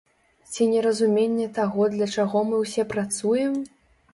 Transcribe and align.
Ці 0.53 0.65
неразуменне 0.69 1.45
таго 1.57 1.83
для 1.99 2.07
чаго 2.15 2.43
мы 2.53 2.63
ўсе 2.65 2.87
працуем? 2.95 3.53